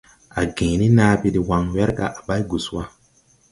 A 0.39 0.41
gęę 0.55 0.75
ni 0.81 0.87
naabe 0.97 1.27
dè 1.35 1.41
wan, 1.49 1.65
wɛrga 1.75 2.05
à 2.17 2.19
bày 2.27 2.41
gus 2.49 2.65
wa. 2.73 2.83